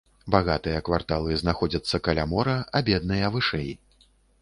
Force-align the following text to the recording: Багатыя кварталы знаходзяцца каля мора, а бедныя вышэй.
Багатыя 0.35 0.79
кварталы 0.87 1.37
знаходзяцца 1.43 2.01
каля 2.09 2.27
мора, 2.35 2.59
а 2.75 2.85
бедныя 2.91 3.33
вышэй. 3.37 3.71